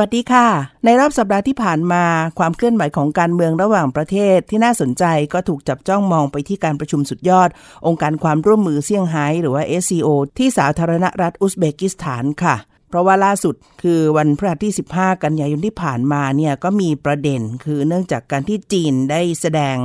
[0.00, 0.48] วัสดีค่ะ
[0.84, 2.04] ในรอบสัปดาห์ที่ผ่านมา
[2.38, 7.48] ความเคลื่อนไหวของการเมืองระหว่างประเทศที่น่าสนใจก็ถูกจับจ้องมองไปที่การประชุมสุดยอด
[7.86, 12.56] องค์การความร่วมมือเซี่ยงไฮ้หรือว่า SCO ที่สาธารณรัฐอุซเบกิสถานค่ะ
[12.88, 19.76] เพราะว่าล่าสุดคือวันพฤหัสที่ 15 กันยายนที่ผ่านมาเนี่ยก็มีประเด็น คือเนื่องจากการที่จีนได้แสดง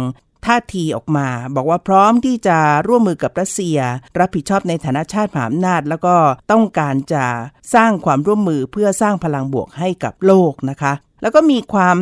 [0.48, 3.77] ท่าทีออกมา บอกว่าพร้อมที่จะร่วมมือกับรัสเซีย
[4.20, 6.16] รับผิดชอบในฐานะชาติมหาอำนาจ แล้วก็
[6.52, 7.26] ต้องการจะ
[7.76, 11.98] สร้างความร่วมมือเพื่อสร้างพลังบวกให้กับโลกนะคะ แล้วก็มีความ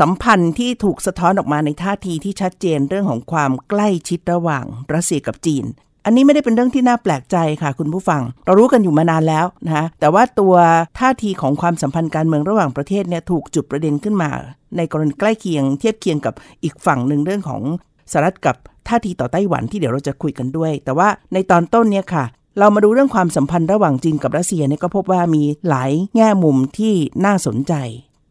[0.00, 5.64] สัมพันธ์ที่ถูกสะท้อนออกมาในท่าทีที่ชัดเจนเรื่องของความใกล้ชิดระหว่างรัสเซียกับจีน
[6.04, 10.54] อันนี้ไม่ได้เป็นเรื่องที่น่าแปลกใจค่ะคุณผู้ฟัง เรารู้กันอยู่มานานแล้วนะคะแต่ว่าตัว
[10.98, 14.30] ท่าทีของความสัมพันธ์การเมืองระหว่างประเทศเนี่ยถูกจุดประเด็นขึ้นมา
[14.76, 17.62] ในกรณีใกล้เคียงเทียบเคียงกับอีกฝั่งหนึ่งเรื่องของ
[18.12, 18.56] สหรัฐกับ
[18.88, 22.24] ท่าทีต่อไต้หวันที่เดี๋ยวเราจะคุยกันด้วย แต่ว่าในตอนต้นเนี่ยค่ะ
[22.58, 27.74] เรามาดูเรื่องความสัมพันธ์ระหว่างจีนกับรัสเซียเนี่ยก็พบว่ามีหลายแง่มุมที่น่าสนใจ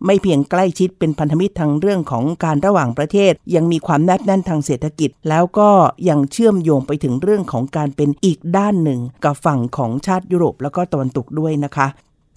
[0.05, 5.69] ไม่เพียงใกล้ชิดเป็นพันธมิตรทางเรื่องของการระหว่างประเทศ ยังมีความแนบแน่นทางเศรษฐกิจ แล้วก็
[6.09, 11.87] ยังเชื่อมโยงไปถึงเรื่องของการเป็นอีกด้านหนึ่ง กับฝั่งของชาติยุโรปแล้วก็ตะวันตกด้วยนะคะ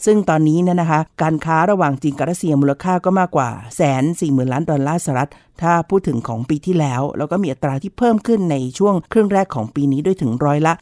[0.05, 5.31] ซึ่งตอนนี้เนี่ยนะคะ การค้าระหว่างจีนกับรัสเซียมูลค่าก็มากกว่าแสนสี่หมื่นล้านดอลลาร์สหรัฐ
[5.63, 10.73] ถ้าพูดถึงของปีที่แล้ว แล้วก็มีอัตราที่เพิ่มขึ้นในช่วงครึ่งแรกของปีนี้ด้วยถึงร้อยละ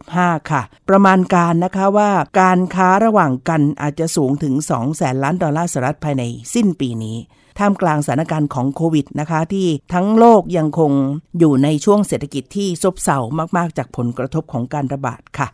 [0.00, 6.22] 25 ค่ะ ประมาณการนะคะว่าการค้าระหว่างกันอาจจะสูงถึง2แสนล้านดอลลาร์สหรัฐภายใน
[6.54, 7.16] สิ้นปีนี้
[7.58, 10.92] ท่ามกลางสถานการณ์ของโควิดนะคะ ที่ทั้งโลกยังคง
[11.38, 13.18] อยู่ในช่วงเศรษฐกิจที่ซบเซา
[13.56, 15.48] มาก ๆ จากผลกระทบของการระบาดค่ะ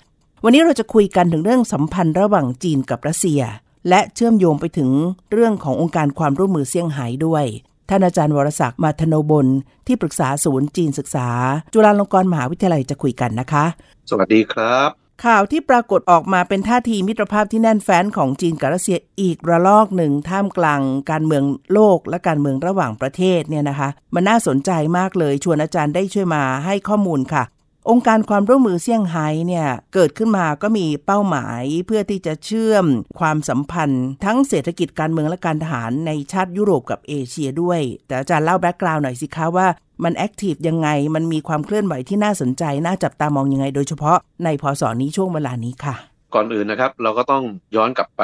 [0.47, 3.43] วันนี้เราจะคุยกันถึงเรื่องสัมพันธ์ระหว่างจีนกับรัสเซีย
[3.89, 4.91] และเชื่อมโยงไปถึง
[5.33, 7.45] เรื่องขององค์การความร่วมมือเซี่ยงไฮ้ด้วย
[7.89, 9.47] ท่านอาจารย์วรศักดิ์มาธโนบล
[9.87, 11.29] ที่ปรึกษาศูนย์จีนศึกษา
[11.73, 13.65] จุฬาลงกรณ์มหาวิทยาลัยจะคุยกันนะคะ
[14.11, 14.91] สวัสดีครับ
[15.25, 20.81] ข่าวที่ปรากฏออกมาเป็นท่าทีมิตรภาพที่แน่นแฟ้นของจีนกับรัสเซียอีกระลอกหนึ่งท่ามกลาง
[21.11, 27.45] การเมืองโลกและการเมืองระหว่างประเทศเนี่ยนะคะ มันน่าสนใจมากเลยชวนอาจารย์ได้ช่วยมาให้ข้อมูลค่ะ
[27.91, 32.87] องค์การความร่วมมือเซี่ยงไฮ้เนี่ยเกิดขึ้นมาก็มีเป้าหมายเพื่อที่จะเชื่อม
[33.21, 39.67] ความสัมพันธ์ ทั้งเศรษฐกิจการเมืองและการทหารในชาติยุโรปกับเอเชียด้วย แต่อาจารย์เล่าแบ็กกราวน์หน่อยสิคะว่า
[40.05, 45.97] มันแอคทีฟยังไง มันมีความเคลื่อนไหวที่น่าสนใจ น่าจับตามองยังไง โดยเฉพาะในพศนี้ช่วงเวลานี้ค่ะ
[46.35, 47.45] ก่อนอื่นนะครับ เราก็ต้อง
[47.77, 48.23] ย้อนกลับไป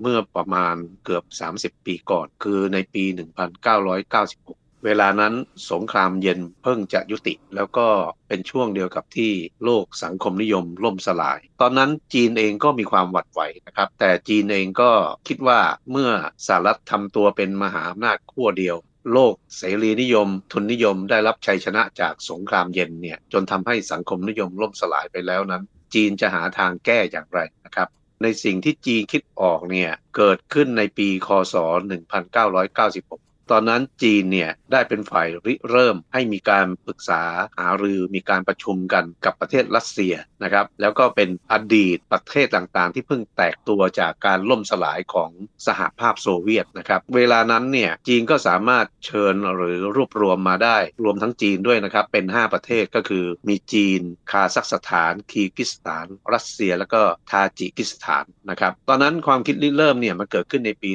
[0.00, 0.74] เมื่อประมาณ
[1.04, 1.24] เกือบ
[1.78, 5.34] 30 ปีก่อน คือในปี 1996 เวลานั้น
[5.70, 7.88] สงครามเย็นเพิ่งจะยุติ แล้วก็
[8.28, 9.32] เป็นช่วงเดียวกับที่
[9.64, 14.90] โลกสังคมนิยมล่มสลาย ตอนนั้นจีนเองก็มีความหวั่นไหวนะครับ แต่จีนเองก็
[15.28, 15.60] คิดว่า
[15.90, 16.10] เมื่อ
[16.46, 18.76] สหรัฐทำตัวเป็นมหาอำนาจขั้วเดียว
[19.12, 25.62] โลกเสรีนิยม ทุนนิยมได้รับชัยชนะจากสงครามเย็นเนี่ยจนทำให้สังคมนิยมล่มสลายไปแล้วนั้น
[25.94, 27.88] จีนจะหาทางแก้อย่างไรนะครับ
[28.22, 31.54] ในสิ่งที่จีนคิดออกเนี่ยเกิดขึ้นในปีคศ
[32.70, 37.22] 1996 ตอนนั้นจีนเนี่ยได้เป็นฝ่ายริเริ่มให้มีการปรึกษา
[37.58, 45.30] หารือมีการประชุมกันกับประเทศรัสเซียนะครับแล้วก็เป็นอดีตประเทศต่างๆ ที่เพิ่งแตกตัวจากการล่มสลายของ
[45.66, 60.90] สหภาพโซเวียตนะครับเวลานั้นเนี่ยจีนก็สามารถเชิญหรือรวบรวมมาได้รวมทั้งจีนด้วยนะครับเป็น 5 ประเทศก็คือมีจีน คาซัคสถาน คีร์กิสถาน รัสเซีย แล้วก็ทาจิกิสถานนะครับตอนนั้นความคิดริเริ่มเนี่ยมันเกิดขึ้นในปี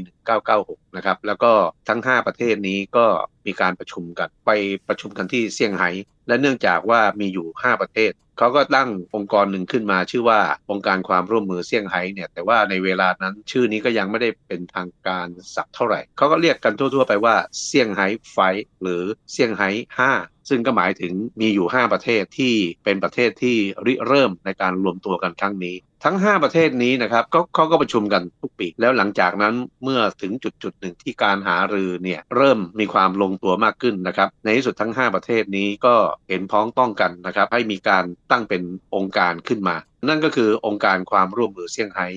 [0.46, 1.52] 1996 นะครับแล้วก็
[1.90, 3.06] ทั้ง 5 ประเทศนี้ก็
[3.46, 4.52] มีการประชุมกันไป
[4.88, 5.90] ประชุมกันที่เซี่ยงไฮ้
[6.28, 10.40] และเนื่องจากว่ามีอยู่ 5 ประเทศเขาก็ตั้งองค์กรหนึ่งขึ้นมา ชื่อว่า
[10.72, 17.36] องค์การความร่วมมือเซี่ยงไฮ้เนี่ยแต่ว่าในเวลานั้นชื่อนี้ก็ยังไม่ได้เป็นทางการสักเท่าไหร่เขาก็เรียกกันทั่ว ๆ ไปว่า
[17.66, 18.38] เซี่ยงไฮ้ไฟ
[18.82, 19.70] หรือเซี่ยงไฮ้
[20.12, 22.54] 5 ซึ่งก็หมายถึงมีอยู่ 5 ประเทศที่
[22.84, 35.96] เป็นประเทศที่ริเริ่มในการรวมตัวกันครั้งนี้ ทั้ง 5 ประเทศนี้นะครับก็เขาก็ประชุมกันทุกปี แล้วหลังจากนั้นเมื่อถึงจุดจุดหนึ่งที่การหารือเนี่ยเริ่มมีความลงตัวมากขึ้นนะครับในที่สุดทั้ง 5 ประเทศนี้ก็
[36.30, 38.62] เห็นพ้องต้องกันนะครับให้มีการตั้งเป็น
[38.96, 39.76] องค์การขึ้นมา
[40.08, 42.08] นั่นก็คือองค์การความร่วมมือเซี่ยงไฮ้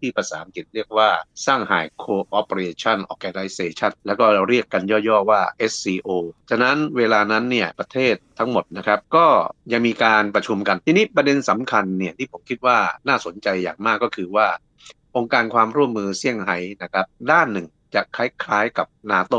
[0.00, 1.08] ที่ภาษาอังกฤษเรียกว่า
[1.46, 5.40] สร้างหาย Cooperation Organization แล้วก็เราเรียกกันย่อๆว่า
[5.72, 6.10] SCO
[6.50, 9.26] ฉะนั้นเวลานั้นเนี่ยประเทศทั้งหมดนะครับก็
[9.72, 12.78] ยังมีการประชุมกัน ทีนี้ประเด็นสำคัญเนี่ยที่ผมคิดว่า
[13.08, 14.46] น่าสนใจอย่างมากก็คือว่า
[15.16, 19.34] องค์การความร่วมมือเซี่ยงไฮ้นะครับด้านหนึ่งจะคล้ายๆกับนาโต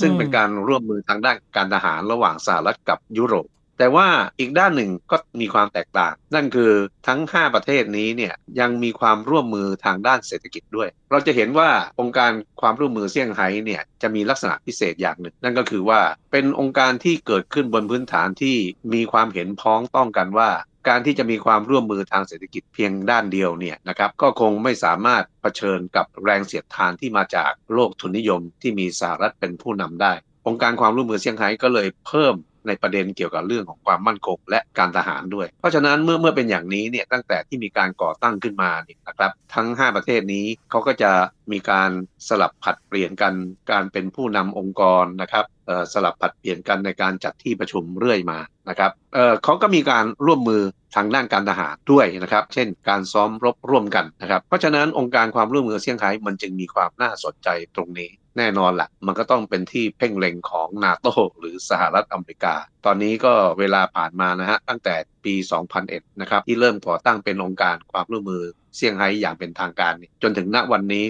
[0.00, 4.06] ซึ่งเป็นการร่วมมือทางด้านการทหารระหว่างสหรัฐกับยุโรป แต่ว่า
[4.38, 6.72] อีกด้านหนึ่งก็มีความแตกต่าง นั่นคือ
[7.08, 11.70] ทั้ง 5 ประเทศนี้เนี่ยยังมีความร่วมมือทางด้านเศรษฐกิจด้วย เราจะเห็นว่า
[12.00, 12.30] องค์การ
[12.60, 16.00] ความร่วมมือเซี่ยงไฮ้เนี่ยจะมีลักษณะพิเศษอย่างหนึ่ง นั่นก็คือว่า
[16.32, 18.56] เป็นองค์การที่เกิดขึ้นบนพื้นฐานที่
[18.94, 20.50] มีความเห็นพ้องต้องกันว่า
[20.88, 30.12] การที่จะมีความร่วมมือทางเศรษฐกิจเพียงด้านเดียวเนี่ยนะครับก็คงไม่สามารถเผชิญกับแรงเสียดทานที่มาจากโลกทุนนิยมที่มีสหรัฐเป็นผู้นำได้
[30.46, 32.34] องค์การความร่วมมือเซี่ยงไฮ้ก็เลยเพิ่ม
[32.68, 41.10] ในประเด็นเกี่ยวกับเรื่องของความมั่นคงและการทหารด้วย เพราะฉะนั้นเมื่อเมื่อเป็นอย่างนี้เนี่ยตั้งแต่ที่มีการก่อตั้งขึ้นมาเนี่ยนะครับทั้ง 5 ประเทศนี้เขาก็จะ
[41.52, 41.90] มีการ
[42.28, 43.34] สลับผัดเปลี่ยนกัน
[43.70, 45.44] การเป็นผู้นำองค์กรนะครับ
[45.92, 50.62] สลับผัดเปลี่ยนกันในการจัดที่ประชุมเรื่อยมานะครับเเขาก็มีการร่วมมือ
[50.96, 61.06] ทางด้านการทหารด้วยนะครับ เช่น การซ้อมรบร่วมกันนะครับ เพราะฉะนั้นองค์การความร่วมมือเซี่ยงไฮ้มันจึงมีความน่าสนใจตรงนี้แน่นอนละ่ะ มันก็ต้องเป็นที่เพ่งเล็งของนาโต
[61.38, 62.54] หรือสหรัฐอเมริกา
[62.86, 64.94] ตอนนี้ก็เวลาผ่านมานะฮะตั้งแต่
[65.24, 65.34] ปี
[65.78, 68.42] 2001 นะครับที่เริ่มก่อตั้งเป็นองค์การความร่วมมือ
[68.76, 69.92] เซี่ยงไฮ้อย่างเป็นทางการ
[70.22, 71.04] จนถึงณวันนี้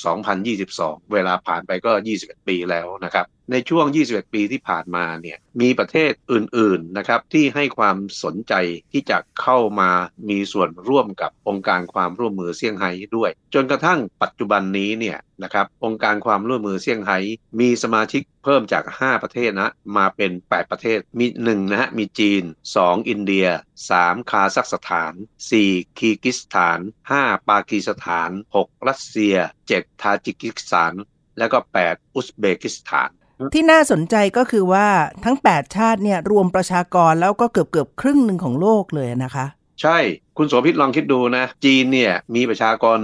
[0.00, 8.54] 2022 เวลาผ่านไปก็ 21 ปีแล้วนะครับ ในช่วง 21 ปีที่ผ่านมาเนี่ยมีประเทศอื่นๆนะครับที่ให้ความสนใจ
[8.92, 9.90] ที่จะเข้ามา
[10.28, 17.18] มีส่วนร่วมกับองค์การความร่วมมือเซี่ยงไฮ้ด้วย จนกระทั่งปัจจุบันนี้เนี่ยนะครับองค์การความร่วมมือเซี่ยงไฮ้
[17.60, 22.42] มีสมาชิกเพิ่มจาก 5 ประเทศนะมาเป็น 8 ประเทศมี1นะฮะมีจีน
[22.76, 23.46] 2 อินเดีย
[23.88, 25.12] 3 คาซัคสถาน
[25.56, 26.80] 4 คีกิสถาน
[27.14, 28.30] 5 ปากีสถาน
[28.60, 29.36] 6 รัสเซีย
[29.68, 30.94] 7 ทาจิกิสถาน
[31.38, 33.10] แล้วก็ 8 อุซเบกิสถาน
[33.54, 34.86] ที่น่าสนใจก็คือว่า
[35.24, 39.46] ทั้ง 8 ชาติเนี่ยรวมประชากรแล้วก็เกือบเกือบครึ่งหนึ่งของโลกเลยนะคะ
[39.82, 39.98] ใช่
[40.38, 42.98] คุณโสภิตลองคิดดูนะ จีนเนี่ยมีประชากร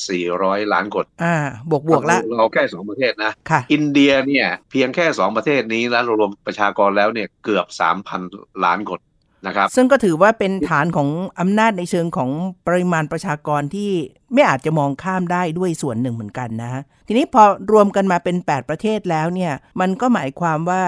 [0.00, 1.36] 1,400 ล้านคน อ่า
[1.70, 7.66] บวกบวกละเราแค่ 2 ประเทศนะค่ะอินเดียเนี่ยเพียงแค่ 2 ประเทศนี้แล้วรวมประชากรแล้วเนี่ยเกือบ
[8.14, 9.00] 3,000 ล้านคน
[9.46, 11.08] นะครับ ซึ่งก็ถือว่าเป็นฐานของ
[11.40, 12.30] อำนาจในเชิงของ
[12.66, 13.90] ปริมาณประชากรที่
[14.32, 17.42] ไม่อาจจะมองข้ามได้ด้วยส่วนหนึ่งเหมือนกันนะ ทีนี้พอ
[17.72, 20.82] รวมกันมาเป็น 8 ประเทศแล้วเนี่ยมันก็หมายความว่า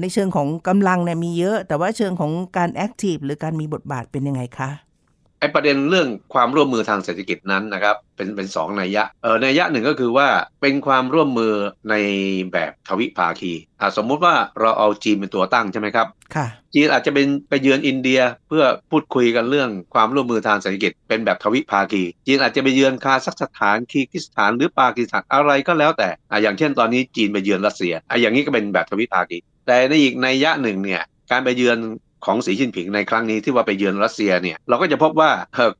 [0.00, 4.70] ในเชิงของกำลังเนี่ยมีเยอะ แต่ว่าเชิงของการ active หรือการมีบทบาทเป็นยังไงคะ
[5.40, 10.28] ไอประเด็นเรื่องความร่วมมือทางเศรษฐกิจนั้นนะครับเป็นเป็นสองนัยยะเออนัยยะหนึ่งก็คือว่า
[10.62, 11.54] เป็นความร่วมมือ
[11.90, 11.94] ใน
[12.52, 31.78] แบบทวิภาคีอ่าสมมุติว่าเราเอาจีนเป็นตัวตั้งใช่ไหมครับค่ะจีนอาจจะเป็นไปเยือนอินเดียเพื่อพูดคุยกันเรื่องความร่วมมือทางเศรษฐกิจเป็นแบบทวิภาคี จีนอาจจะไปเยือนคาซัคสถานคีร์กีซสถานหรือปากีสถานอะไรก็แล้วแต่อ่าอย่างเช่นตอนนี้จีนไปเยือนรัสเซียอ่าอย่างนี้ก็เป็นแบบทวิภาคี แต่ในอีกนัยยะหนึ่งเนี่ยการไปเยือน
[32.24, 35.30] ของสีจิ้นผิงในครั้งนี้ที่ว่าไปเยือนรัสเซียเนี่ยเราก็จะพบว่า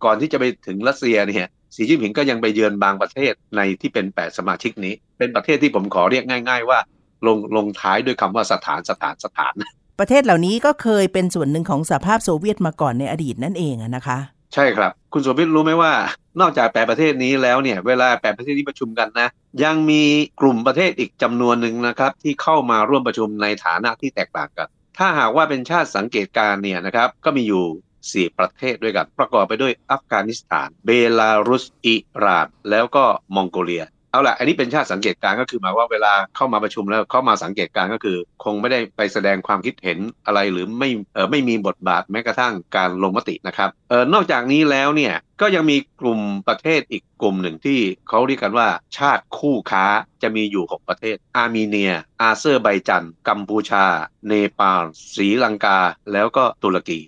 [0.04, 1.46] ก่อนที่จะไปถึงรัสเซียเนี่ย
[1.76, 6.78] สีจิ้นผิงก็ยังไปเยือนบางประเทศในที่เป็น8สมาชิกนี้ เป็นประเทศที่ผมขอเรียกง่าย ๆ ว่า
[7.26, 9.54] ลงลงท้ายด้วยคำว่าสถานสถานสถาน
[10.00, 14.18] ประเทศเหล่านี้ก็เคยเป็นส่วนหนึ่งของสหภาพโซเวียตมาก่อนในอดีตนั่นเองนะคะ
[14.54, 15.92] ใช่ครับ คุณโสภิตรู้ไหมว่า
[16.40, 19.28] นอกจากแปประเทศนี้แล้วเนี่ย เวลาแปประเทศที่ประชุมกันนะ
[19.64, 20.02] ยังมี
[20.40, 33.04] กลุ่มประเทศอีกจำนวนหนึ่งนะครับ ที่เข้ามาร่วมประชุมในฐานะที่แตกต่างกัน ถ้าหากว่าเป็นชาติสังเกตการเนี่ยนะครับก็มีอยู่ 4 ประเทศด้วยกัน ประกอบไปด้วยอัฟกานิสถาน เบลารุส อิหร่าน แล้วก็
[33.34, 49.84] มองโกเลีย เอาละอันนี้เป็นชาติสังเกตการก็คือหมายว่าเวลาเข้ามาประชุมแล้วเข้ามาสังเกตการก็คือ คงไม่ได้ไปแสดงความคิดเห็นอะไรหรือไม่เออไม่มีบทบาทแม้กระทั่งการลงมตินะครับเออนอกจากนี้แล้วเนี่ยก็ยังมีกลุ่มประเทศอีกกลุ่มหนึ่งที่เขาเรียกกันว่า ชาติคู่ค้า
[50.22, 53.84] จะมีอยู่ 6 ประเทศ อาร์เมเนีย อาเซอร์ไบจาน กัมพูชา
[54.26, 54.82] เนปาล
[55.14, 55.78] ศรีลังกา
[56.12, 56.98] แล้วก็ตุรกี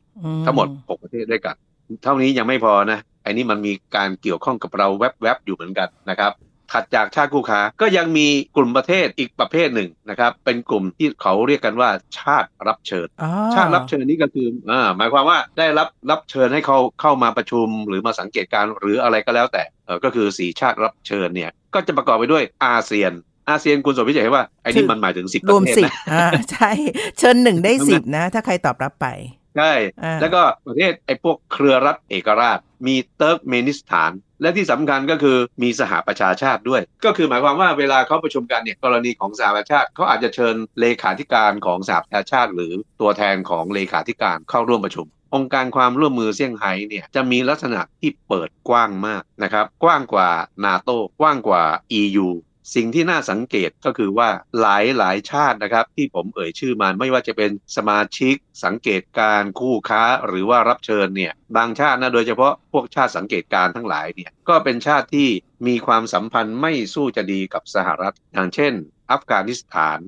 [0.44, 1.56] ทั้งหมด 6 ประเทศด้วยกัน
[2.02, 6.32] เท่านี้ยังไม่พอนะไอ้นี่มันมีการเกี่ยวข้องกับเราแวบๆอยู่เหมือนกันนะครับ
[6.72, 13.06] ถัดจากชาติคู่ค้า ก็ยังมีกลุ่มประเทศอีกประเภทหนึ่งนะครับ เป็นกลุ่มที่เขาเรียกกันว่าชาติรับเชิญ
[13.54, 23.12] ชาติรับเชิญนี้ก็คืออ่าหมายความว่าได้รับรับเชิญให้เขาเข้ามาประชุมหรือมาสังเกตการหรืออะไรก็แล้วแต่เออก็คือสีชาติรับเชิญเนี่ยก็จะประกอบไปด้วยอาเซียน
[23.48, 26.70] อาเซียนคุณสมพิจารณาว่าไอ้นี่มันหมายถึงสิบประเทศนะอ่าใช่
[27.18, 29.08] เชิญหนึ่งได้สิบนะ ถ้าใครตอบรับไป
[29.56, 29.72] ใช่
[30.20, 34.10] แล้วก็ประเทศไอ้พวกเครือรัฐเอกราช มีเติร์กเมนิสถาน
[34.42, 50.28] และที่สำคัญก็คือมีสหประชาชาติด้วย ก็คือหมายความว่าเวลาเขาประชุมกันเนี่ยกรณีของสหประชาชาติเขาอาจจะเชิญเลขาธิการของสหประชาชาติ หรือตัวแทนของเลขาธิการเข้าร่วมประชุมองค์การความร่วมมือเซี่ยงไฮ้เนี่ยจะมีลักษณะที่เปิดกว้างมากนะครับ กว้างกว่า
[50.64, 51.62] นาโตกว้างกว่า
[52.00, 52.28] EU
[52.74, 54.28] สิ่งที่น่าสังเกตก็คือว่า
[54.60, 65.28] หลายหลายชาตินะครับ ที่ผมเอ่ยชื่อมาไม่ว่าจะเป็นสมาชิกสังเกตการคู่ค้าหรือว่ารับเชิญเนี่ยบางชาตินะโดยเฉพาะพวกชาติสังเกตการทั้งหลายเนี่ยก็เป็นชาติที่
[65.66, 68.72] มีความสัมพันธ์ไม่สู้จะดีกับสหรัฐอย่างเช่น
[69.10, 69.98] อัฟกานิสถาน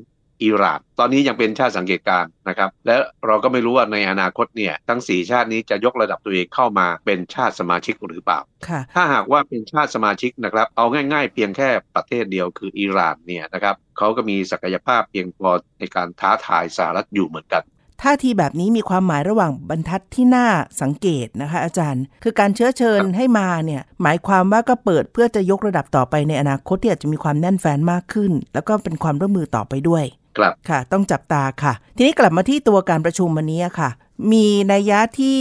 [0.43, 8.41] อิหร่านตอนนี้ยังเป็นชาติสังเกตการนะครับ และเราก็ไม่รู้ว่าในอนาคตเนี่ยทั้ง 4 ชาตินี้จะยกระดับตัวเองเข้ามาเป็นชาติสมาชิกหรือเปล่า
[8.95, 17.65] ถ้าหากว่าเป็นชาติสมาชิกนะครับ เอาง่ายๆ เพียงแค่ประเทศเดียวคืออิหร่านเนี่ยนะครับเขาก็มีศักยภาพเพียงพอในการท้าทายสหรัฐอยู่เหมือนกัน
[18.03, 20.49] ท่าทีแบบนี้มีความหมายระหว่างบรรทัดที่น่า
[20.83, 30.05] สังเกตนะคะอาจารย์ คือการเชื้อเชิญให้มาเนี่ยหมายความว่าก็เปิดเพื่อจะยกระดับต่อไปในอนาคตที่อาจจะมีความแน่นแฟนมากขึ้น แล้วก็เป็นความร่วมมือต่อไปด้วย
[30.39, 33.91] ครับค่ะ ต้องจับตาค่ะ ทีนี้กลับมาที่ตัวการประชุมวันนี้ค่ะ
[34.33, 35.41] มีนัยยะที่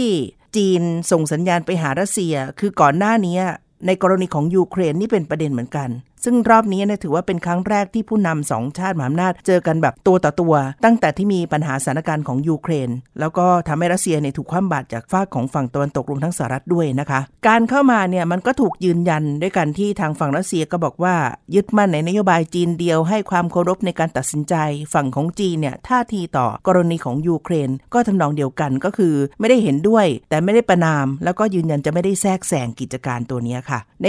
[0.56, 3.38] จีนส่งสัญญาณไปหารัสเซีย คือก่อนหน้านี้
[3.86, 5.88] ในกรณีของยูเครนนี่เป็นประเด็นเหมือนกัน
[6.24, 10.54] ซึ่งรอบนี้นะถือว่าเป็นครั้งแรกที่ผู้นำสองชาติมหาอำนาจเจอกันแบบตัวต่อตัว
[10.84, 12.90] ตั้งแต่ที่มีปัญหาสถานการณ์ของยูเครน
[13.20, 21.14] แล้วก็ทำให้รัสเซียเนี่ยถูกคว่ำบาตรจากฝากของฝั่งตะวันตกรวมทั้งสหรัฐด้วยนะคะ การเข้ามาเนี่ยมันก็ถูกยืนยันด้วยกันที่ทางฝั่งรัสเซียก็บอกว่า
[21.54, 24.54] ยึดมั่นในนโยบายจีนเดียวให้ความเคารพในการตัดสินใจ
[24.94, 34.06] ฝั่งของจีนเนี่ยท่าทีต่อกรณีของยูเครน ก็ทำนองเดียวกันก็คือ ไม่ได้เห็นด้วย แต่ไม่ได้ประนาม แล้วก็ยืนยันจะไม่ได้แทรกแซงกิจการตัวนี้ค่ะ ใน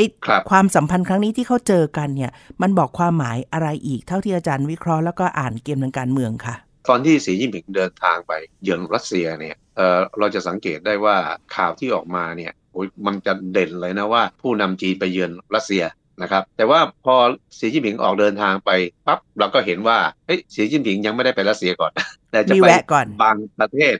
[0.50, 2.31] ความสัมพันธ์ครั้งนี้ที่เขาเจอกันเนี่ย
[2.62, 6.55] มันบอกความหมายอะไรอีกเท่าที่อาจารย์วิเคราะห์แล้วก็อ่านเกมทางการเมืองค่ะ
[6.89, 8.33] ตอนที่สีจิ้นผิงเดินทางไป
[8.63, 11.17] เยือนรัสเซียเนี่ยเเราจะสังเกตได้ว่า
[11.55, 12.51] ข่าวที่ออกมาเนี่ย
[13.05, 15.83] มันจะเด่นเลยนะว่า ผู้นำจีนไปเยือนรัสเซีย
[16.21, 17.15] นะครับแต่ว่าพอ
[17.59, 18.71] สีจิ้นผิงออกเดินทางไป
[19.07, 21.91] ปั๊บเราก็เห็นว่าเฮ้ยสีจิ้นผิงยังไม่ได้ไปรัสเซียก่อน
[22.36, 23.96] แต่จะไปก่อนบางประเทศ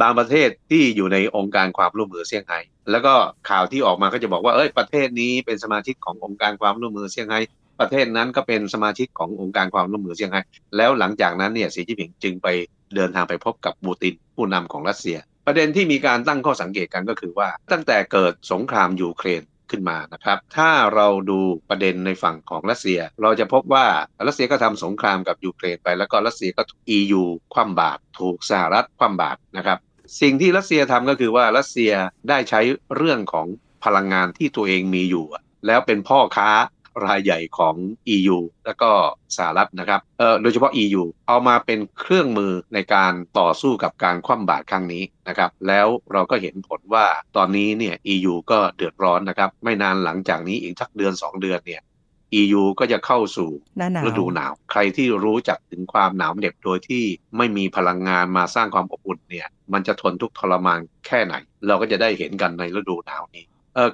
[0.00, 2.58] บางประเทศที่อยู่ในองค์การความร่วมมือเซี่ยงไฮ้
[2.90, 3.14] แล้วก็
[3.48, 7.40] ข่าวที่ออกมาก็จะบอกว่าเอ้ยประเทศนี้เป็นสมาชิกขององค์การความร่วมมือเซี่ยงไฮ้
[7.80, 10.40] ประเทศนั้นก็เป็นสมาชิกขององค์การความร่วมมือเซี่ยงไฮ้
[10.76, 12.48] แล้วหลังจากนั้นเนี่ยสีจิ้นผิงจึงไป
[12.94, 23.86] เดินทางไปพบกับบูตินผู้นำของรัสเซีย ประเด็นที่มีการตั้งข้อสังเกตกันก็คือว่า ตั้งแต่เกิดสงครามยูเครน ขึ้นมานะครับ ถ้าเราดูประเด็นในฝั่งของรัสเซีย เราจะพบว่า
[24.26, 27.22] รัสเซียก็ทำสงครามกับยูเครนไป แล้วก็รัสเซียก็ถูก EU
[27.54, 29.78] คว่ำบาตรถูกสหรัฐคว่ำบาตรนะครับ
[30.20, 31.92] สิ่งที่รัสเซียทำก็คือว่ารัสเซีย
[32.28, 32.60] ได้ใช้
[32.96, 33.46] เรื่องของ
[33.84, 35.26] พลังงานที่ตัวเองมีอยู่
[35.66, 36.50] แล้วเป็นพ่อค้า
[37.06, 37.74] รายใหญ่ของ
[38.14, 38.90] EU แล้วก็
[39.36, 47.06] สหรัฐนะครับเอ่อโดยเฉพาะ EU เอามาเป็นเครื่องมือในการต่อสู้กับการคว่ำบาตรครั้งนี้นะครับแล้วเราก็เห็นผลว่า
[47.36, 51.82] ตอนนี้เนี่ย EU ก็เดือดร้อนนะครับไม่นานหลังจากนี้อีกสักเดือน 2 เดือนเนี่ย
[52.40, 53.50] EU ก็จะเข้าสู่
[54.06, 57.04] ฤดูหนาว ใครที่รู้จักถึงความหนาวเหน็บโดยที่
[57.36, 61.34] ไม่มีพลังงานมาสร้างความอบอุ่นเนี่ย มันจะทนทุกทรมานแค่ไหน
[61.66, 63.44] เราก็จะได้เห็นกันในฤดูหนาวนี้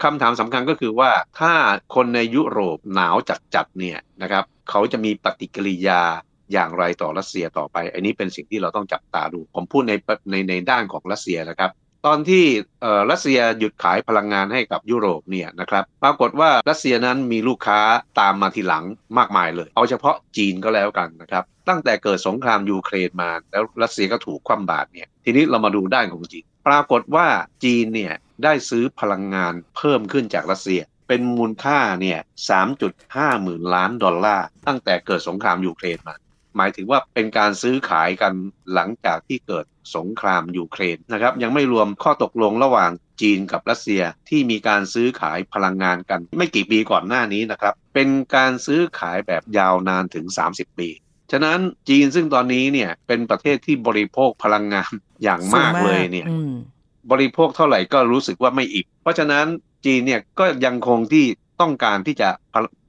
[0.05, 1.53] คำถามสำคัญก็คือว่าถ้า
[1.95, 3.17] คนในยุโรปหนาว
[3.55, 6.03] จัดๆเนี่ยนะครับเขาจะมีปฏิกิริยา
[6.53, 9.93] อย่างไรต่อรัสเซียต่อไป อันนี้เป็นสิ่งที่เราต้องจับตาดู ผมพูดใน
[10.31, 11.71] ในในด้านของรัสเซียนะครับ
[12.07, 12.45] ตอนที่
[13.11, 17.81] รัสเซียหยุดขายพลังงานให้กับยุโรปเนี่ยนะครับปรากฏว่ารัสเซียนั้นมีลูกค้า
[18.21, 18.85] ตามมาทีหลัง
[19.19, 27.27] มากมายเลย เอาเฉพาะจีนก็แล้วกันนะครับ ตั้งแต่เกิดสงครามยูเครนมาแล้วรัสเซียก็ถูกคว่ำบาตรเนี่ยทีนี้เรามาดูด้านของจีน ปรากฏว่า
[27.65, 32.19] จีนเนี่ย ได้ซื้อพลังงานเพิ่มขึ้นจากรัสเซีย เป็นมูลค่าเนี่ย
[32.81, 36.17] 3.5 หมื่นล้านดอลลาร์ตั้งแต่เกิดสงครามยูเครนมา
[36.57, 38.33] หมายถึงว่าเป็นการซื้อขายกัน
[38.75, 39.65] หลังจากที่เกิด
[39.97, 42.91] สงครามยูเครนนะครับ ยังไม่รวมข้อตกลงระหว่าง
[43.21, 50.89] จีนกับรัสเซียที่มีการซื้อขายพลังงานกัน ไม่กี่ปีก่อนหน้านี้นะครับ เป็นการซื้อขายแบบยาวนานถึง 30 ปี
[51.33, 56.29] ฉะนั้นจีนซึ่งตอนนี้เนี่ยเป็นประเทศที่บริโภคพลังงานอย่างมากเลยเนี่ย
[57.11, 59.47] บริโภคเท่าไหร่ก็รู้สึกว่าไม่อิ่มเพราะฉะนั้น
[59.85, 61.25] จีนเนี่ยก็ยังคงที่
[61.61, 62.29] ต้องการที่จะ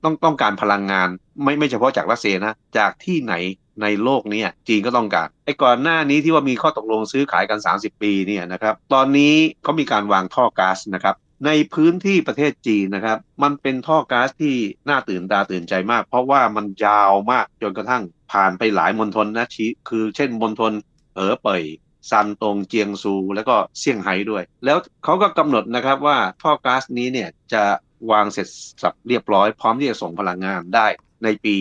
[0.03, 1.07] ต้องต้องการพลังงาน
[1.43, 3.33] ไม่ไม่เฉพาะจากรัสเซียนะจากที่ไหน
[3.81, 14.55] ในโลกนี้จีนก็ต้องการไอ้ก่อนหน้านี้ที่ว่ามีข้อตกลงซื้อขายกัน 30 ปีเนี่ยนะครับตอนนี้เขามีการวางท่อก๊าซนะครับในพื้นที่ประเทศจีนนะครับ มันเป็นท่อก๊าซที่
[14.89, 20.71] น่าตื่นตาตื่นใจมาก เพราะว่ามันยาวมากจนกระทั่งผ่านไปหลายมณฑลนะชีคือเช่นมณฑล
[21.15, 21.63] เอ๋อเป่ย
[22.11, 27.63] ซันตงเจียงซู แล้วก็เซี่ยงไฮ้ด้วย แล้วเขาก็กำหนดนะครับว่าท่อก๊าซนี้เนี่ยจะ
[28.11, 28.47] วางเสร็จ
[28.81, 30.87] สับเรียบร้อยพร้อมที่จะส่งพลังงานได้
[31.23, 31.55] ในปี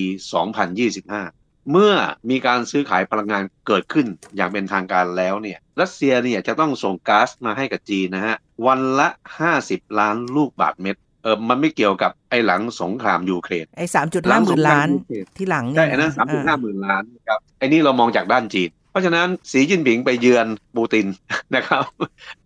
[0.83, 1.93] 2025 เมื่อ
[2.31, 8.37] มีการซื้อขายพลังงานเกิดขึ้นอย่างเป็นทางการแล้วเนี่ยรัสเซียเนี่ยจะต้องส่งก๊าซมาให้กับจีนนะฮะ
[8.67, 9.09] วันละ
[9.53, 14.89] 50 ล้านลูกบาทเมตรเออมันไม่เกี่ยวกับไอ้หลังสงครามยูเครนไอ้สามจุดห้าหมื่นล้าน
[15.37, 21.07] ที่หลังเนี่ยใช่อันนั้นสามจุดห้าหมื่นล้านครับไอ้นี่เรามองจากด้านจีน ราะฉะนั้นสีจิ้นผิงไปเยือนปูติน
[21.57, 21.85] นะครับ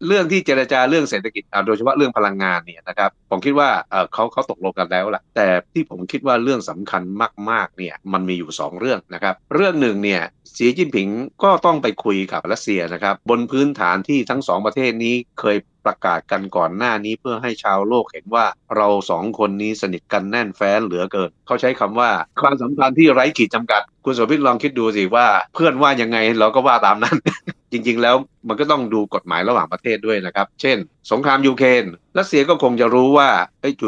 [0.07, 3.69] เรื่องที่เจรจาเรื่องเศรษฐกิจโดยเฉพาะเรื่องพลังงานเนี่ยนะครับผมคิดว่า
[4.13, 7.03] เขาเขาตกลงกันแล้วแหละแต่ที่ผมคิดว่าเรื่องสำคัญ
[7.51, 10.23] มากๆเนี่ยมันมีอยู่ 2 เรื่องนะครับ เรื่องหนึ่งเนี่ย
[10.57, 11.09] สีจิ้นผิง
[11.43, 15.57] ก็ต้องไปคุยกับรัสเซียนะครับ บนพื้นฐานที่ทั้งสองประเทศนี้เคย
[15.87, 18.45] ประกาศกันก่อนหน้านี้เพื่อให้ชาวโลกเห็นว่า
[18.77, 22.11] เราสองคนนี้สนิทกันแน่นแฟ้นเหลือเกิน เขาใช้คำว่า
[22.43, 27.17] ความสัมพันธ์ที่ไร้ขีดจำกัด คุณสมพิตลองคิดดูสิว่าเพื่อนว่ายังไงเราก็ว่าตามนั้น
[27.73, 28.17] จริงๆ แล้ว
[28.49, 30.77] มันก็ต้องดูกฎหมายระหว่างประเทศด้วยนะครับ เช่น
[31.11, 31.85] สงครามยูเครน
[32.19, 33.29] รัสเซียก็คงจะรู้ว่า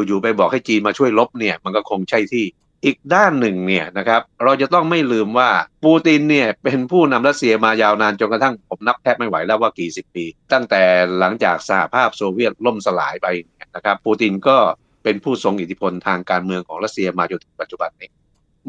[0.07, 2.45] อยู่ๆไปบอกให้จีนมาช่วยลบเนี่ยมันก็คงใช่ที่
[2.83, 5.49] อีกด้านหนึ่งเนี่ยนะครับเราจะต้องไม่ลืมว่า
[5.83, 10.83] ปูตินเนี่ยเป็นผู้นำรัสเซียมายาวนานจนกระทั่งผมนับแทบไม่ไหวแล้วว่ากี่สิบปี ตั้งแต่
[11.19, 13.27] หลังจากสหภาพโซเวียตล่มสลายไป
[13.75, 14.57] นะครับปูตินก็
[15.03, 18.09] เป็นผู้ทรงอิทธิพลทางการเมืองของรัสเซียมาจนถึงปัจจุบันนี้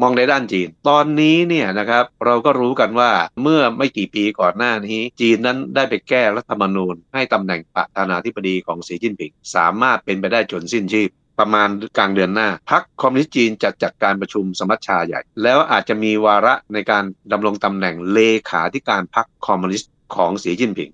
[0.01, 20.91] มองในด้านจีน ตอนนี้เนี่ยนะครับเราก็รู้กันว่าเมื่อไม่กี่ปีก่อนหน้านี้ จีนนั้นได้ไปแก้รัฐธรรมนูญ ให้ตำแหน่งประธานาธิบดีของสีจิ้นผิง สามารถเป็นไปได้จนสิ้นชีพ ประมาณกลางเดือนหน้าพักคอมมิวนิสต์จีนจะจัดการประชุมสมัชชาใหญ่ แล้วอาจจะมีวาระในการดำรงตำแหน่งเลขาธิการพักคอมมิวนิสต์ของสีจิ้นผิง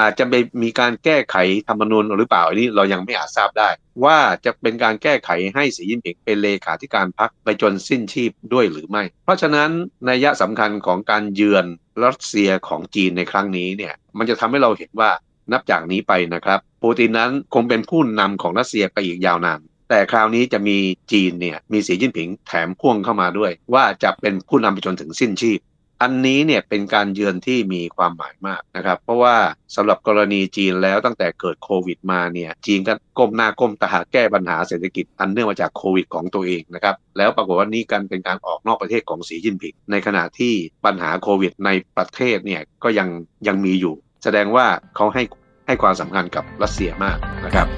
[0.00, 1.36] อาจจะไปมีการแก้ไข
[1.68, 3.68] ธรรมนูญหรือเปล่าอันนี้เรายังไม่อาจทราบได้
[4.04, 9.70] ว่าจะเป็นการแก้ไขให้สีจิ้นผิงเป็นเลขาธิการพักไปจนสิ้นชีพด้วยหรือไม่ เพราะฉะนั้น
[10.08, 11.66] นัยยะสำคัญของการเยือน
[12.04, 15.10] รัสเซียของจีนในครั้งนี้เนี่ยมันจะทำให้เราเห็นว่า
[15.52, 20.78] นับจากนี้ไปนะครับ ปูตินนั้นคงเป็นผู้นำของรัสเซียไปอีกยาวนาน แต่คราวนี้จะมี
[21.12, 25.58] จีนเนี่ยมีสีจิ้นผิงแถมพ่วงเข้ามาด้วย ว่าจะเป็นผู้นำไปจนถึงสิ้นชีพ
[26.02, 29.36] อันนี้เนี่ยเป็นการเยือนที่มีความหมายมากนะครับ เพราะว่า
[29.76, 40.52] สำหรับกรณีจีนแล้วตั้งแต่เกิดโควิดมาเนี่ยจีนก็ก้มหน้าก้มตาแก้ปัญหาเศรษฐกิจอันเนื่องมาจากโควิดของตัวเองนะครับแล้วปรากฏว่านี่กันเป็นการออกนอกประเทศของสีจิ้นผิงในขณะที่
[40.84, 43.08] ปัญหาโควิดในประเทศเนี่ยก็ยัง
[43.46, 43.94] ยังมีอยู่
[44.24, 44.66] แสดงว่า
[44.96, 45.22] เขาให้
[45.66, 47.68] ให้ความสำคัญกับรัสเซียมากนะครับ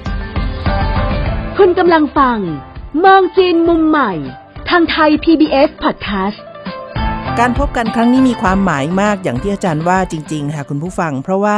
[1.59, 2.39] คุณกำลังฟัง
[3.03, 4.11] มองจีนมุมใหม่
[4.69, 6.39] ทางไทย PBS Podcast
[7.39, 11.57] การพบกันครั้งนี้มีความหมายมากอย่างที่อาจารย์ว่าจริง ๆ ค่ะคุณผู้ฟัง เพราะว่า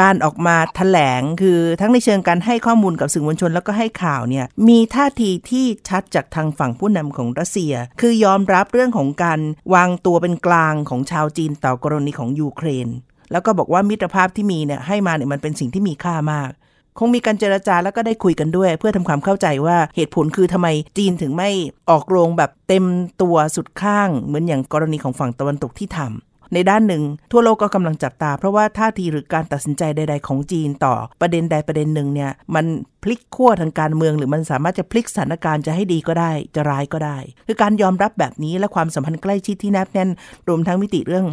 [0.00, 9.40] การออกมาถแถลงคือทั้งในเชิงการให้ข้อมูลกับสื่อมวลชนแล้วก็ให้ข่าวเนี่ยมีท่าทีที่ชัดจากทางฝั่งผู้นำของรัสเซีย คือยอมรับเรื่องของการ
[9.74, 12.88] วางตัวเป็นกลางของชาวจีนต่อกรณีของยูเครน
[13.32, 16.50] แล้วก็บอกว่ามิตรภาพที่มีเนี่ยให้มาเนี่ยมันเป็นสิ่งที่มีค่ามาก
[16.98, 21.50] คงมีการเจรจาแล้วก็ได้คุยกันด้วย เพื่อทำความเข้าใจว่าเหตุผลคือทำไมจีนถึงไม่
[21.90, 22.84] ออกโรงแบบเต็ม
[23.22, 27.02] ตัวสุดข้าง เหมือนอย่างกรณีของฝั่งตะวันตกที่ทำในด้านหนึ่ง
[27.32, 32.66] ทั่วโลกก็กำลังจับตา เพราะว่าท่าทีหรือการตัดสินใจใด ๆ ของจีนต่อประเด็นใดประเด็นหนึ่งเนี่ย มัน
[33.02, 40.10] พลิกขั้วทางการเมือง หรือมันสามารถจะพลิกสถานการณ์จะให้ดีก็ได้ จะร้ายก็ได้ คือการยอมรับแบบนี้และความสัมพันธ์ใกล้ชิดที่แนบแน่น
[40.48, 41.26] รวมทั้งมิติเรื่อง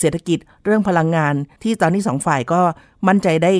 [0.00, 2.60] เศรษฐกิจเรื่องพลังงาน ที่ตอนนี้สองฝ่ายก็
[3.08, 3.52] มั่นใจได้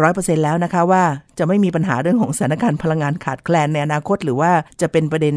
[0.00, 1.02] ร้อยเปอร์เซ็นต์แล้วนะคะว่า
[1.38, 4.50] จะไม่มีปัญหาเรื่องของสถานการณ์พลังงานขาดแคลนในอนาคต หรือว่า
[4.80, 5.34] จะเป็นประเด็น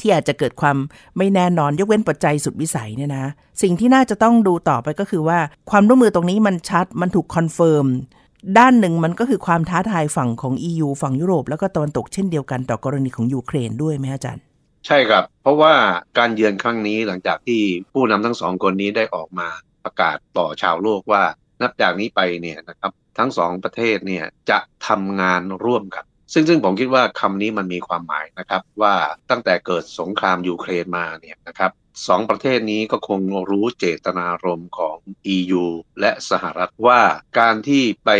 [0.00, 0.76] ที่อาจจะเกิดความ
[1.18, 3.26] ไม่แน่นอนยกเว้นปัจจัยสุดวิสัยเนี่ยนะ
[3.62, 5.38] สิ่งที่น่าจะต้องดูต่อไปก็คือว่า
[5.70, 7.86] ความร่วมมือตรงนี้มันชัดมันถูก confirm
[8.58, 14.42] ด้านหนึ่งมันก็คือความท้าทายฝั่งของ EU ฝั่งยุโรป แล้วก็ตะวันตกเช่นเดียวกันต่อกรณีของยูเครนด้วยไหมอาจารย์
[14.86, 15.74] ใช่ครับ เพราะว่า
[16.18, 17.60] การเยือนครั้งนี้หลังจากที่
[17.92, 19.48] ผู้นำทั้งสองคนนี้ได้ออกมา
[19.84, 21.22] ประกาศต่อชาวโลกว่า
[21.62, 28.94] นับจากนี้ไปเนี่ยนะครับ ทั้งสองประเทศเนี่ยจะทำงานร่วมกันซึ่งซึ่งผมคิดว่าคำนี้มันมีความหมายนะครับว่า
[29.30, 31.72] ตั้งแต่เกิดสงครามยูเครนมาเนี่ยนะครับ
[32.08, 33.20] สองประเทศนี้ก็คง
[33.50, 34.96] รู้เจตนารมณ์ของ
[35.36, 35.64] EU
[36.00, 37.00] และสหรัฐว่า
[37.38, 38.10] การที่ไป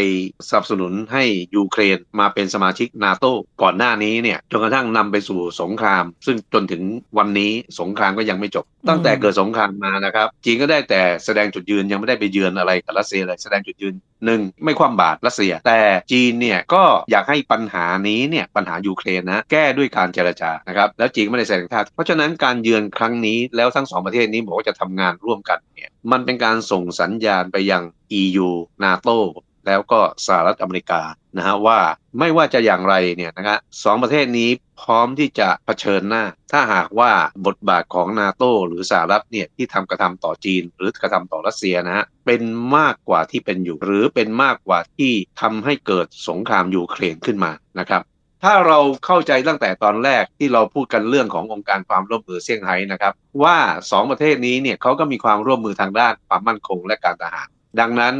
[0.49, 1.25] สนับสนุนให้
[1.57, 3.25] ยูเครนมาเป็นสมาชิกนาโต
[3.63, 6.83] ก่อนหน้านี้เนี่ยจนกระทั่งนำไปสู่สงคราม ซึ่งจนถึง
[7.19, 13.95] วันนี้สงครามก็ยังไม่จบ ตั้งแต่เกิดสงครามมานะครับจีนก็ได้แต่แสดงจุดยืนยังไม่ได้ไปเยือนอะไรกับรัสเซียเลยแสดงจุดยืน
[14.27, 15.81] หนึ่งไม่คว่ำบาตรรัสเซีย แต่
[16.13, 27.83] จีนเนี่ยก็อยากให้ปัญหานี้เนี่ยปัญหายูเครนนะแก้ด้วยการเจรจานะครับแล้วจีนไม่ได้แสดงท่าเพราะฉะนั้นการเยือนครั้งนี้แล้วทั้งสองประเทศนี้บอกว่าจะทำงานร่วมกันเนี่ยมันเป็นการส่งสัญญาณไปยัง
[28.21, 28.51] EU
[28.85, 29.19] NATO
[29.67, 31.03] แล้วก็สหรัฐอเมริกา
[31.37, 31.81] นะฮะว่า
[32.19, 34.51] ไม่ว่าจะอย่างไรเนี่ยนะครับสองประเทศนี้
[34.83, 37.13] พร้อมที่จะะเผชิญหน้า ถ้าหากว่า
[37.47, 42.43] บทบาทของนาโตหรือสหรัฐเนี่ยที่ทำกระทำต่อจีน หรือกระทำต่อรัสเซียนะฮะเป็น
[42.77, 48.03] มากกว่าที่เป็นอยู่ หรือเป็นมากกว่าที่ทำให้เกิดสงครามยูเครนขึ้นมานะครับ
[48.47, 57.49] ถ้าเราเข้าใจตั้งแต่ตอนแรกที่เราพูดกันเรื่องขององค์การความร่วมมือเซี่ยงไฮ้นะครับว่า 2 ประเทศนี้เนี่ยเขาก็มีความร่วมมือทางด้านความมั่นคงและการทหาร
[57.81, 58.15] ดังนั้น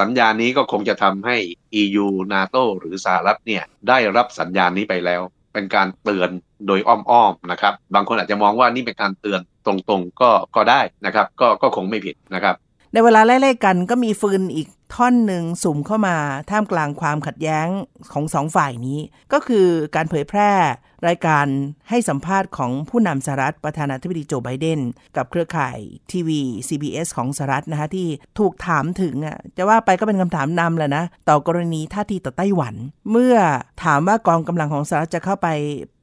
[0.00, 1.36] สัญญาณนี้ก็คงจะทำให้
[1.82, 5.22] EU NATO หรือสหรัฐเนี่ยได้รับสัญญาณนี้ไปแล้ว
[5.54, 6.30] เป็นการเตือน
[6.66, 12.56] โดยอ้อมๆนะครับ บางคนอาจจะมองว่านี่เป็นการเตือนตรงๆก็ก็ได้นะครับ ก็ก็คงไม่ผิดนะครับ
[12.96, 16.16] ในเวลาไล่ๆกันก็มีฟืนอีกท่อนหนึ่งสุ่มเข้ามา
[16.50, 17.68] ท่ามกลางความขัดแย้ง
[18.12, 18.98] ของสองฝ่ายนี้
[19.32, 20.50] ก็คือการเผยแพร่
[21.08, 21.46] รายการ
[21.88, 24.80] ให้สัมภาษณ์ของผู้นำสหรัฐประธานาธิบดีโจไบเดน
[25.16, 25.78] กับเครือข่าย
[26.12, 32.74] ทีวี CBS ของสหรัฐนะคะที่ถูกถามถึงอะจะว่าไปก็เป็นคำถามนำแหละนะ ต่อกรณีท่าทีต่อไต้หวัน
[33.10, 33.36] เมื่อ
[33.84, 35.48] ถามว่ากองกำลังของสหรัฐจะเข้าไป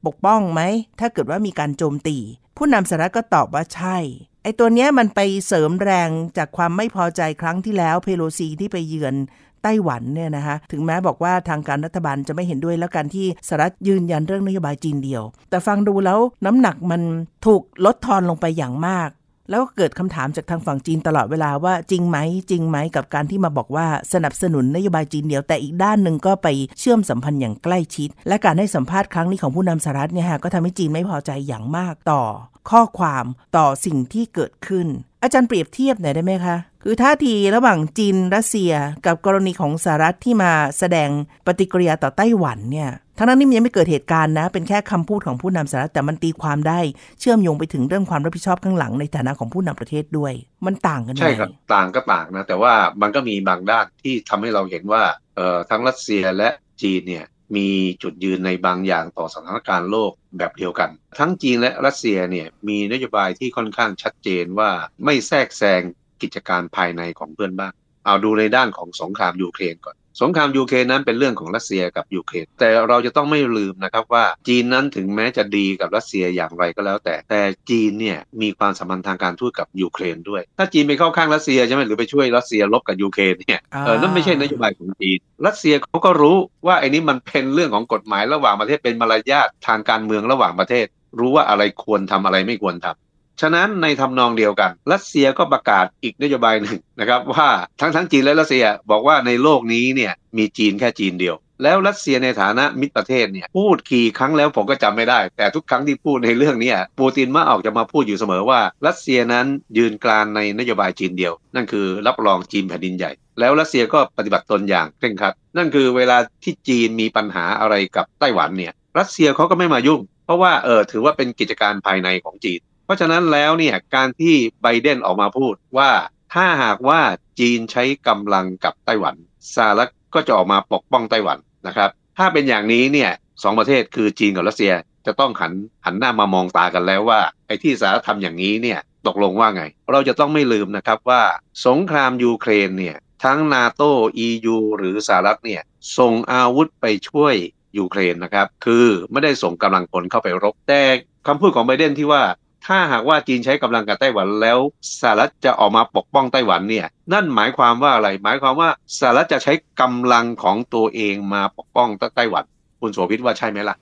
[0.06, 0.60] ปกป้องไหม
[1.00, 2.16] ถ้าเกิดว่ามีการโจมตี
[2.56, 3.98] ผู้นำสหรัฐก็ตอบว่าใช่
[4.44, 9.14] ไอ้ตัวเนี้ยมันไปเสริมแรงจากความไม่พอใจครั้งที่แล้วเพโลซีที่ไปเยือน
[9.62, 17.02] ไต้หวันเนี่ยนะคะถึงแม้บอกว่าทางการรัฐบาลจะไม่เห็นด้วยแล้วกันที่สหรัฐยืนยันเรื่องนโยบายจีนเดียว แต่ฟังดูแล้วน้ำหนักมัน
[17.46, 19.10] ถูกลดทอนลงไปอย่างมาก
[19.50, 22.18] แล้วก็เกิดคำถามจากทางฝั่งจีนตลอดเวลาว่าจริงไหม
[22.50, 32.22] จริงไหมกับการที่มาบอกว่าสนับสนุนนโยบายจีนเดียวแต่อีกด้านหนึ่งก็ไปเชื่อมสัมพันธ์อย่างใกล้ชิด และการให้สัมภาษณ์ครั้งนี้ของผู้นำสหรัฐเนี่ยฮะก็ทำให้จีนไม่พอใจอย่างมากต่อ
[32.70, 33.24] ข้อความ
[33.56, 34.86] ต่อสิ่งที่เกิดขึ้น
[35.22, 38.72] อาจารย์เปรียบเทียบหน่อยได้ไหมคะคือท่าทีระหว่างจีนรัสเซีย
[39.06, 41.10] กับกรณีของสหรัฐที่มาแสดง
[41.46, 46.80] ปฏิกิริยาต่อไต้หวันเนี่ย ทั้งนั้นนี่มันยังไม่เกิดเหตุการณ์นะ เป็นแค่คำพูดของผู้นำสหรัฐแต่มันตีความได้
[47.20, 50.32] เชื่อมโยงไปถึงเรื่องความรับผิดชอบข้างหลังในฐานะของผู้นำประเทศด้วย
[50.66, 55.02] มันต่างกันใช่ครับต่างก็ต่างนะ แต่ว่ามันก็มีบางด้านที่ทำให้เราเห็นว่า
[55.36, 56.48] เอ่อทั้งรัสเซียและ
[56.82, 57.24] จีนเนี่ย
[57.56, 57.68] มี
[58.02, 64.70] จุดยืนในบางอย่างต่อสถานการณ์โลกแบบเดียวกัน ทั้งจีนและรัสเซียเนี่ยมีนโยบายที่ค่อนข้างชัดเจนว่า
[65.04, 65.82] ไม่แทรกแซง
[66.22, 67.72] กิจการภายในของเพื่อนบ้าน
[68.04, 90.86] เอาดูในด้านของสงครามยูเครนก่อน สงครามยูเครนนั้นเป็นเรื่องของรัสเซียกับยูเครนแต่เราจะต้องไม่ลืมนะครับว่าจีนนั้นถึงแม้จะดีกับรัสเซียอย่างไรก็แล้ว แต่แต่จีนเนี่ยมีความสัมพันธ์ทางการทูตกับยูเครนด้วย ถ้าจีนไปเข้าข้างรัสเซียใช่ไหมหรือไปช่วยรัสเซียรบกับยูเครนเนี่ยเออนั่นไม่ใช่นโยบายของจีน รัสเซียเขาก็รู้ว่าไอ้นี้มันเป็นเรื่องของกฎหมายระหว่างประเทศเป็นมารยาททางการเมืองระหว่างประเทศ
[91.18, 97.48] รู้ว่าอะไรควรทำอะไรไม่ควรทำ ฉะนั้นในทำนองเดียวกัน รัสเซียก็ประกาศอีกนโยบายหนึ่งนะครับว่า
[97.80, 125.90] ทั้งทั้งจีนและรัสเซียบอกว่าในโลกนี้เนี่ยมีจีนแค่จีนเดียว แล้วรัสเซียในฐานะมิตรประเทศเนี่ยพูดกี่ครั้งแล้วผมก็จำไม่ได้ แต่ทุกครั้งที่พูดในเรื่องนี้ปูตินมาออกจะมาพูดอยู่เสมอว่า รัสเซียนั้นยืนกลานในนโยบายจีนเดียว นั่นคือรับรองจีนแผ่นดินใหญ่ แล้วรัสเซียก็ปฏิบัติตนอย่างเคร่งครัด นั่นคือเวลาที่จีนมีปัญหาอะไรกับไต้หวันเนี่ยรัสเซียเขาก็ไม่มายุ่ง เพราะว่าเออถือว่าเป็นกิจการภายในของจีน เพราะฉะนั้นแล้วเนี่ยการที่ไบเดนออกมาพูดว่า
[126.34, 127.00] ถ้าหากว่า
[127.40, 129.14] จีนใช้กำลังกับไต้หวัน
[129.54, 133.10] สหรัฐก็จะออกมาปกป้องไต้หวันนะครับ ถ้าเป็นอย่างนี้เนี่ย
[133.42, 134.72] สองประเทศคือจีนกับรัสเซีย
[135.06, 135.52] จะต้องหัน
[135.84, 141.22] หันหน้ามามองตากันแล้วว่าไอ้ที่สหรัฐทำอย่างนี้เนี่ยตกลงว่าไง เราจะต้องไม่ลืมนะครับว่า
[141.66, 143.90] สงครามยูเครนเนี่ยทั้งนาโต้
[144.26, 145.62] EU หรือสหรัฐเนี่ย
[145.98, 147.34] ส่งอาวุธไปช่วย
[147.78, 150.80] ยูเครนนะครับ คือไม่ได้ส่งกำลังพลเข้าไปรบแต่
[151.26, 152.22] คำพูดของไบเดนที่ว่า
[152.66, 154.58] ถ้าหากว่าจีนใช้กำลังกับไต้หวันแล้ว
[155.00, 162.44] สหรัฐจะออกมาปกป้องไต้หวันเนี่ยนั่นหมายความว่าอะไร หมายความว่าสหรัฐจะใช้กำลังของตัวเองมาปกป้องไต้หวัน
[162.80, 163.76] คุณโสภิตว่าใช่ไหมล่ะ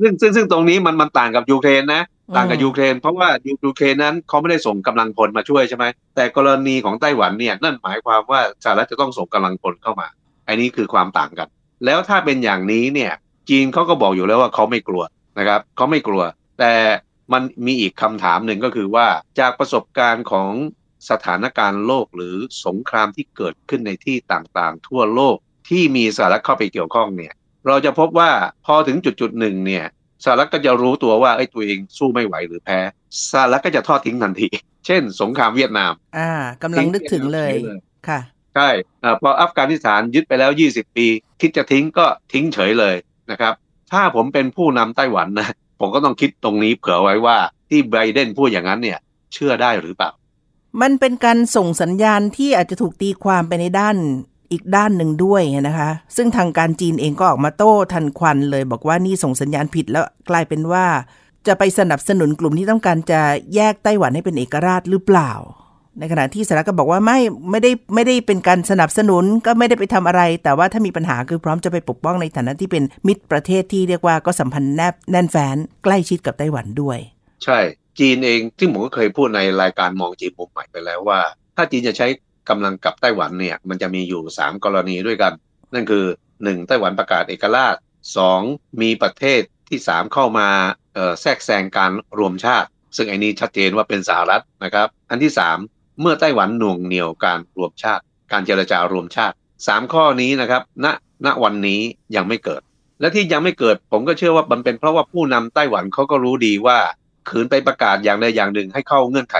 [0.00, 2.02] ซึ่งซึ่งซึ่งตรงนี้มันมันต่างกับยูเครนนะ
[2.36, 3.28] ต่างกับยูเครน เพราะว่า
[3.64, 5.84] ยูเครนนั้นเขาไม่ได้ส่งกำลังพลมาช่วยใช่ไหม
[6.16, 10.08] แต่กรณีของไต้หวันเนี่ยนั่นหมายความว่าสหรัฐจะต้องส่งกำลังพลเข้ามา
[10.48, 11.48] อันนี้คือความต่างกัน
[11.84, 13.12] แล้วถ้าเป็นอย่างนี้เนี่ย
[13.48, 15.02] จีนเขาก็บอกอยู่แล้วว่าเขาไม่กลัว
[15.38, 16.22] นะครับเขาไม่กลัว
[16.58, 16.74] แต่
[17.32, 19.06] มันมีอีกคำถามหนึ่งก็คือว่า
[19.40, 20.52] จากประสบการณ์ของ
[21.10, 25.36] สถานการณ์โลกหรือสงครามที่เกิดขึ้นในที่ต่างๆ ทั่วโลก
[25.68, 27.34] ที่มีสหรัฐเข้าไปเกี่ยวข้องเนี่ย
[27.66, 28.30] เราจะพบว่า
[28.66, 29.86] พอถึงจุดจุดหนึ่งเนี่ย
[30.24, 32.80] สหรัฐก็จะรู้ตัวว่าไอ้ตัวเองสู้ไม่ไหวหรือแพ้
[33.30, 34.48] สหรัฐก็จะทอดทิ้งทันที
[34.86, 36.30] เช่น สงครามเวียดนาม อ่า
[36.62, 37.52] กำลังนึกถึงเลย
[38.08, 38.20] ค่ะ
[38.54, 38.68] ใช่
[39.22, 41.06] พออัฟกานิสถานยึดไปแล้ว 20 ปี
[41.40, 42.96] คิดจะทิ้งก็ทิ้งเฉยเลย
[43.30, 43.54] นะครับ
[43.92, 45.48] ถ้าผมเป็นผู้นำไต้หวันนะ
[45.80, 47.36] ผมก็ต้องคิดตรงนี้เผื่อไว้ว่า
[47.68, 48.98] ที่ไบเดนพูดอย่างนั้นเนี่ย
[49.32, 50.10] เชื่อได้หรือเปล่า
[50.82, 53.96] มันเป็นการส่งสัญญาณที่อาจจะถูกตีความไปในด้าน
[54.52, 60.84] อีกด้านหนึ่งด้วยนะคะ ซึ่งทางการจีนเองก็ออกมาโต้ทันควันเลย บอกว่านี่ส่งสัญญาณผิดแล้วกลายเป็นว่า
[61.46, 63.20] จะไปสนับสนุนกลุ่มที่ต้องการจะ
[63.54, 65.32] แยกไต้หวันให้เป็นเอกราชหรือเปล่า
[65.98, 67.18] ในขณะที่สหรัฐก็บอกว่าไม่
[67.50, 76.98] ไม่ได้ไม่ได้เป็นการสนับสนุนก็ไม่ได้ไปทำอะไร แต่ว่าถ้ามีปัญหาคือพร้อมจะไปปกป้องในฐานะที่เป็นมิตรประเทศที่เรียกว่าก็สัมพันธ์แนบแน่นแฟ้นใกล้ชิดกับไต้หวันด้วย
[77.44, 77.58] ใช่
[77.98, 81.20] จีนเองที่ผมก็เคยพูดในรายการมองจีนมุมใหม่ไปแล้วว่า
[81.56, 82.06] ถ้าจีนจะใช้
[82.48, 85.32] กำลังกับไต้หวันเนี่ยมันจะมีอยู่ 3 กรณีด้วยกัน
[85.74, 86.04] นั่นคือ
[86.36, 86.66] 1.
[86.68, 87.76] ไต้หวันประกาศเอกราช
[88.28, 88.82] 2.
[88.82, 90.48] มีประเทศที่ 3 เข้ามา
[91.20, 98.02] แทรกแซงการรวมชาติ ซึ่งไอ้นี้ชัดเจนว่าเป็นสหรัฐนะครับ อันที่ 3 เมื่อไต้หวันหน่วงเหนี่ยวการรวมชาติ
[98.32, 99.34] การเจรจารวมชาติ
[99.66, 100.86] สามข้อนี้นะครับณ
[101.26, 101.80] ณวันนี้
[102.16, 102.62] ยังไม่เกิด
[103.00, 106.78] และที่ยังไม่เกิด ผมก็เชื่อว่ามันเป็นเพราะว่าผู้นำไต้หวันเขาก็รู้ดีว่า
[107.28, 109.36] ขืนไปประกาศอย่างใดอย่างหนึ่งให้เข้าเงื่อนไข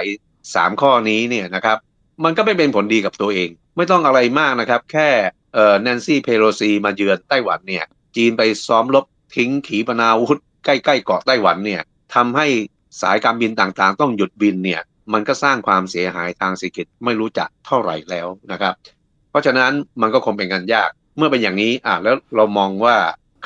[0.55, 1.79] สามข้อนี้เนี่ยนะครับ
[2.25, 5.09] มันก็ไม่เป็นผลดีกับตัวเอง ไม่ต้องอะไรมากนะครับ แค่
[5.55, 7.85] เอ่อแนนซี่เพโลซีมาเยือนไต้หวันเนี่ย
[8.17, 9.05] จีนไปซ้อมรบ
[9.37, 11.83] ทิ้งขีปนาวุธใกล้ๆเกาะไต้หวันเนี่ย
[12.15, 12.47] ทำให้
[13.03, 14.81] สายการบินต่างๆ ต้องหยุดบินเนี่ย
[15.13, 18.75] มันก็สร้างความเสียหายทางเศรษฐกิจไม่รู้จักเท่าไหร่แล้วนะครับ
[19.31, 22.97] เพราะฉะนั้นมันก็คงเป็นงานยาก เมื่อเป็นอย่างนี้อะแล้วเรามองว่า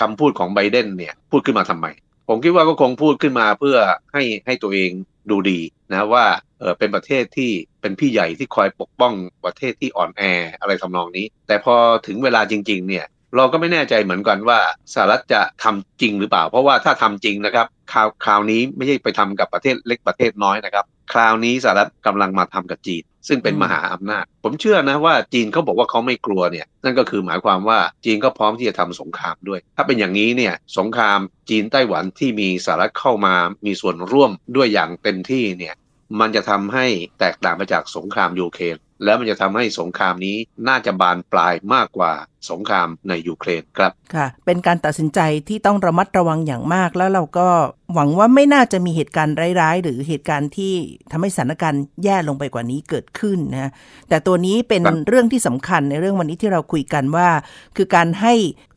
[0.00, 1.86] คำพูดของไบเดนเนี่ยพูดขึ้นมาทำไม
[2.28, 3.76] ผมคิดว่าก็คงพูดขึ้นมาเพื่อ
[4.12, 4.90] ให้ให้ตัวเอง
[5.30, 5.60] ดูดี
[5.92, 6.24] นะว่า
[6.60, 9.14] เออเป็นประเทศที่เป็นพี่ใหญ่ที่คอยปกป้อง
[9.44, 10.22] ประเทศที่อ่อนแอ
[10.60, 11.74] อะไรทำนองนี้ แต่พอ
[12.06, 14.58] ถึงเวลาจริง ๆ เนี่ยเราก็ไม่แน่ใจเหมือนกันว่า
[14.94, 31.18] สหรัฐจะทำจริงหรือเปล่า เพราะว่าถ้าทำจริงนะครับคราวคราวนี้ไม่ใช่ไปทำกับประเทศเล็กประเทศน้อยนะครับ คราวนี้สหรัฐกำลังมาทำกับจีน ซึ่งเป็นมหาอำนาจ ผมเชื่อนะว่าจีนเขาบอกว่าเขาไม่กลัวเนี่ยนั่นก็คือหมายความว่าจีนก็พร้อมที่จะทำสงครามด้วย ถ้าเป็นอย่างนี้เนี่ยสงคราม
[31.50, 33.34] จีนไต้หวันที่มีสหรัฐเข้ามา
[33.66, 35.74] มีส่วนร่วมด้วยอย่างเต็มที่เนี่ย
[36.20, 36.86] มันจะทำให้
[37.20, 40.36] แตกต่างไปจากสงครามยูเครน แล้วมันจะทำให้สงครามนี้
[40.68, 42.12] น่าจะบานปลายมากกว่า
[42.50, 47.48] สงครามในยูเครนครับค่ะ เป็นการตัดสินใจที่ต้องระมัดระวังอย่างมากแล้วเราก็
[47.94, 50.74] หวังว่าไม่น่าจะมีเหตุการณ์ร้ายๆ หรือเหตุการณ์ที่
[51.10, 53.70] ทำให้สถานการณ์แย่ลงไปกว่านี้เกิดขึ้นนะ
[54.08, 57.28] แต่ตัวนี้เป็นครับเรื่องที่สำคัญในเรื่องวันนี้ที่เราคุยกันว่า
[57.76, 58.34] คือการให้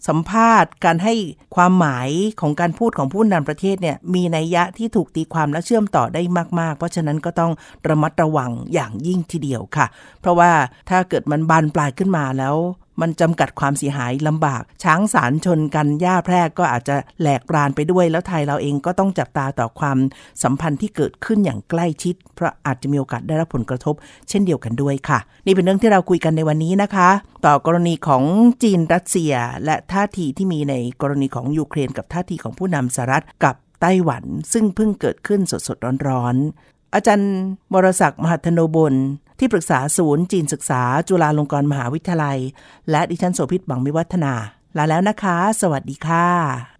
[0.07, 1.13] สัมภาษณ์ การให้
[1.55, 2.09] ความหมาย
[2.41, 6.21] ของการพูดของผู้นำประเทศเนี่ยมีนัยยะที่ถูกตีความและเชื่อมต่อได้
[6.59, 7.51] มาก ๆ เพราะฉะนั้นก็ต้อง
[7.87, 9.87] ระมัดระวังอย่างยิ่งทีเดียวค่ะ
[10.21, 10.51] เพราะว่า
[10.89, 12.55] ถ้าเกิดมันบานปลายขึ้นมาแล้ว
[13.01, 19.97] มันจำกัดความเสียหายลำบาก ช้างสารชนกันหญ้าแพรกก็อาจจะแหลกรานไปด้วย แล้วไทยเราเองก็ต้องจับตาต่อความ
[20.43, 23.95] สัมพันธ์ที่เกิดขึ้นอย่างใกล้ชิด เพราะอาจจะมีโอกาสได้รับผลกระทบ
[24.29, 27.09] เช่นเดียวกันด้วยค่ะ นี่เป็นเรื่องที่เราคุยกันในวันนี้นะคะ
[27.45, 28.23] ต่อกรณีของ
[28.63, 29.33] จีนรัสเซีย
[29.65, 37.33] และท่าทีที่มีในกรณีของยูเครนกับท่าทีของผู้นำสหรัฐกับไต้หวัน ซึ่งเพิ่งเกิดขึ้นสดๆร้อนๆอาจารย์
[37.73, 38.95] บรศักดิ์มหัทโนบล
[39.39, 42.39] ที่ปรึกษาศูนย์จีนศึกษาจุฬาลงกรณ์มหาวิทยาลัย
[42.91, 44.33] และดิฉันโสภิตบังมิวัฒนา
[44.77, 46.27] ลาแล้วนะคะ สวัสดีค่ะ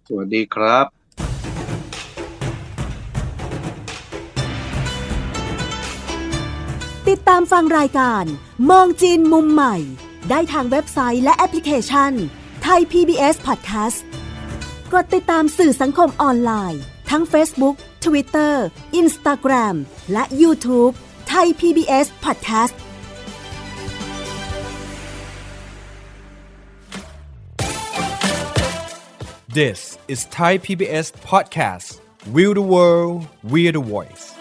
[0.08, 0.86] สวัสดีครับ
[7.08, 8.24] ติดตามฟังรายการ
[8.70, 9.76] มองจีนมุมใหม่
[10.30, 12.12] ได้ทางเว็บไซต์และแอปพลิเคชัน
[12.62, 13.98] ไทย PBS Podcast
[14.92, 18.54] กดติดตามสื่อสังคมออนไลน์ ทั้ง Facebook Twitter
[19.00, 19.76] Instagram
[20.12, 20.94] และ YouTube
[21.29, 22.73] ไทย PBS Podcast
[29.55, 32.01] This is Thai PBS Podcast.
[32.33, 34.35] We the world, we the voice.